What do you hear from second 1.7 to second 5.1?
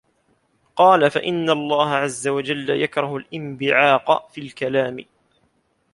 عَزَّ وَجَلَّ يَكْرَهُ الِانْبِعَاقَ فِي الْكَلَامِ